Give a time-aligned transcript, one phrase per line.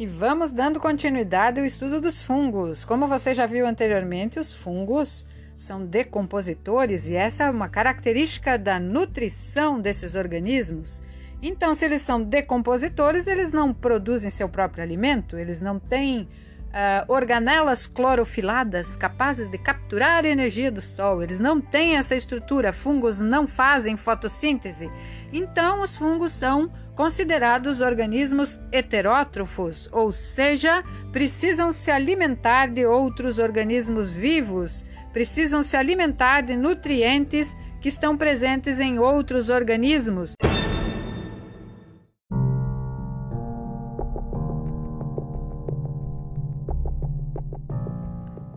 [0.00, 2.86] E vamos dando continuidade ao estudo dos fungos.
[2.86, 8.80] Como você já viu anteriormente, os fungos são decompositores e essa é uma característica da
[8.80, 11.02] nutrição desses organismos.
[11.42, 17.04] Então, se eles são decompositores, eles não produzem seu próprio alimento, eles não têm uh,
[17.06, 23.20] organelas clorofiladas capazes de capturar a energia do sol, eles não têm essa estrutura, fungos
[23.20, 24.90] não fazem fotossíntese.
[25.30, 34.12] Então, os fungos são considerados organismos heterótrofos, ou seja, precisam se alimentar de outros organismos
[34.12, 40.34] vivos, precisam se alimentar de nutrientes que estão presentes em outros organismos.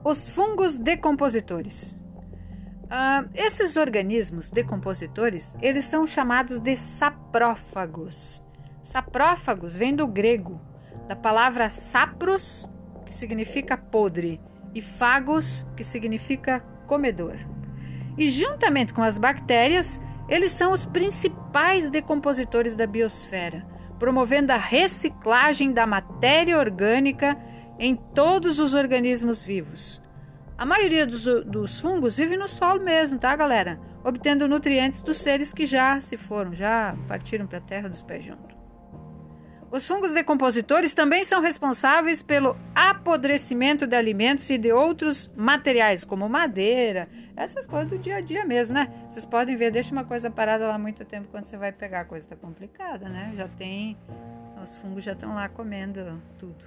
[0.04, 1.96] Os fungos decompositores.
[2.84, 6.76] Uh, esses organismos decompositores, eles são chamados de
[7.34, 8.44] saprófagos.
[8.80, 10.62] Saprófagos vem do grego,
[11.08, 12.70] da palavra sapros,
[13.06, 14.40] que significa podre,
[14.76, 17.36] e fagos, que significa comedor.
[18.18, 20.00] E juntamente com as bactérias,
[20.30, 23.66] eles são os principais decompositores da biosfera,
[23.98, 27.36] promovendo a reciclagem da matéria orgânica
[27.80, 30.04] em todos os organismos vivos.
[30.56, 33.80] A maioria dos, dos fungos vive no solo mesmo, tá, galera?
[34.04, 38.26] Obtendo nutrientes dos seres que já se foram, já partiram para a terra dos pés
[38.26, 38.54] juntos.
[39.72, 46.30] Os fungos decompositores também são responsáveis pelo apodrecimento de alimentos e de outros materiais, como
[46.30, 48.94] madeira, essas coisas do dia a dia mesmo, né?
[49.10, 52.06] Vocês podem ver, deixa uma coisa parada lá muito tempo quando você vai pegar, a
[52.06, 53.34] coisa tá complicada, né?
[53.36, 53.98] Já tem.
[54.64, 56.64] Os fungos já estão lá comendo tudo.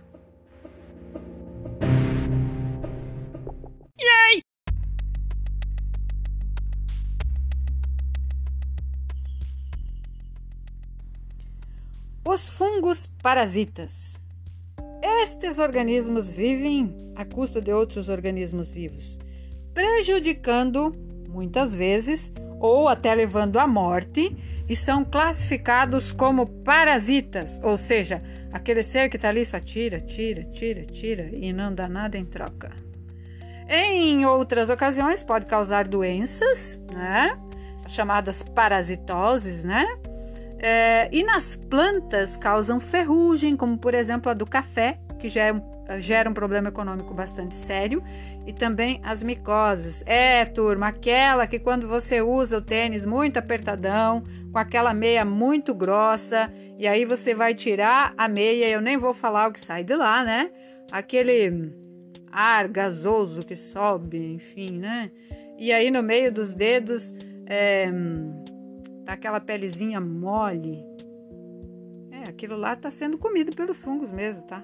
[12.28, 14.18] Os fungos parasitas.
[15.22, 19.16] Estes organismos vivem à custa de outros organismos vivos,
[19.72, 20.92] prejudicando,
[21.28, 24.36] muitas vezes, ou até levando à morte,
[24.68, 28.20] e são classificados como parasitas, ou seja,
[28.52, 32.24] aquele ser que está ali só tira, tira, tira, tira e não dá nada em
[32.24, 32.72] troca.
[33.68, 37.38] Em outras ocasiões, pode causar doenças, né?
[37.88, 39.86] chamadas parasitoses, né?
[40.58, 45.52] É, e nas plantas causam ferrugem, como por exemplo a do café, que já é
[45.98, 48.02] gera um problema econômico bastante sério,
[48.46, 50.02] e também as micoses.
[50.06, 54.22] É, turma, aquela que quando você usa o tênis muito apertadão,
[54.52, 59.14] com aquela meia muito grossa, e aí você vai tirar a meia, eu nem vou
[59.14, 60.50] falar o que sai de lá, né?
[60.90, 61.72] Aquele
[62.30, 65.10] ar gasoso que sobe, enfim, né?
[65.58, 67.14] E aí no meio dos dedos
[67.46, 67.90] é,
[69.06, 70.84] tá aquela pelezinha mole.
[72.10, 74.62] É, aquilo lá tá sendo comido pelos fungos mesmo, tá?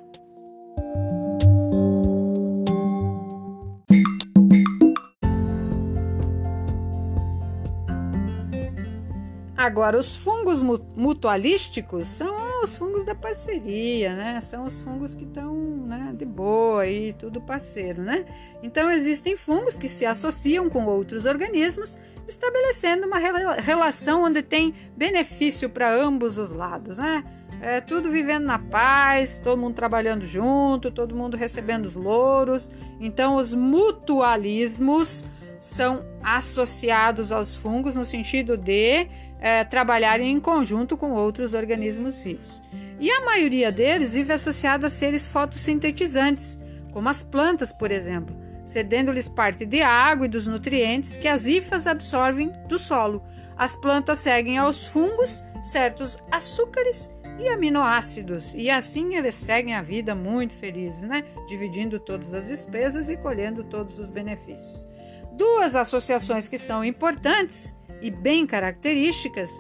[9.62, 14.40] Agora, os fungos mutualísticos são os fungos da parceria, né?
[14.40, 18.24] São os fungos que estão né, de boa e tudo parceiro, né?
[18.60, 21.96] Então, existem fungos que se associam com outros organismos,
[22.26, 23.18] estabelecendo uma
[23.60, 27.22] relação onde tem benefício para ambos os lados, né?
[27.60, 32.68] É, tudo vivendo na paz, todo mundo trabalhando junto, todo mundo recebendo os louros.
[32.98, 35.24] Então, os mutualismos
[35.62, 39.06] são associados aos fungos no sentido de
[39.38, 42.60] é, trabalharem em conjunto com outros organismos vivos.
[42.98, 46.60] E a maioria deles vive associada a seres fotossintetizantes,
[46.92, 48.34] como as plantas, por exemplo,
[48.64, 53.22] cedendo-lhes parte de água e dos nutrientes que as hifas absorvem do solo.
[53.56, 57.08] As plantas seguem aos fungos certos açúcares
[57.38, 61.24] e aminoácidos, e assim eles seguem a vida muito felizes, né?
[61.46, 64.91] Dividindo todas as despesas e colhendo todos os benefícios.
[65.36, 69.50] Duas associações que são importantes e bem características,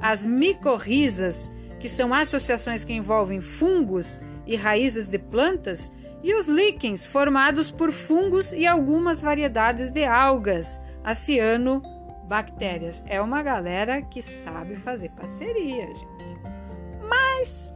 [0.00, 7.04] as micorrizas, que são associações que envolvem fungos e raízes de plantas, e os líquens,
[7.04, 10.82] formados por fungos e algumas variedades de algas,
[12.26, 13.04] bactérias.
[13.06, 16.38] É uma galera que sabe fazer parceria, gente.
[17.06, 17.70] Mas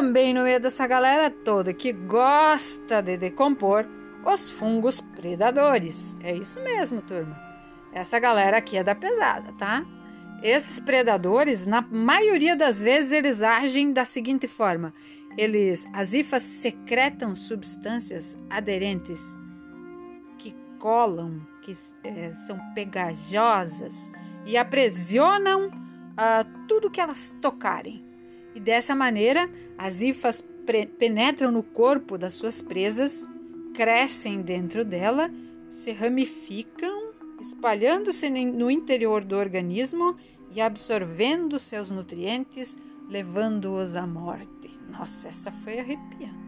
[0.00, 3.84] também no meio dessa galera toda que gosta de decompor
[4.24, 6.16] os fungos predadores.
[6.22, 7.38] É isso mesmo, turma.
[7.92, 9.84] Essa galera aqui é da pesada, tá?
[10.42, 14.94] Esses predadores, na maioria das vezes, eles agem da seguinte forma:
[15.36, 19.38] eles, as hifas secretam substâncias aderentes
[20.38, 21.74] que colam, que
[22.04, 24.10] é, são pegajosas
[24.46, 28.08] e aprisionam uh, tudo que elas tocarem.
[28.54, 29.48] E dessa maneira,
[29.82, 30.46] as hifas
[30.98, 33.26] penetram no corpo das suas presas,
[33.72, 35.30] crescem dentro dela,
[35.70, 40.16] se ramificam, espalhando-se no interior do organismo
[40.50, 42.76] e absorvendo seus nutrientes,
[43.08, 44.70] levando-os à morte.
[44.90, 46.39] Nossa, essa foi arrepiante.